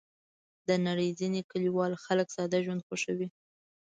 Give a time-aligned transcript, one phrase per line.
[0.67, 3.27] د نړۍ ځینې کلیوال خلک ساده ژوند خوښوي.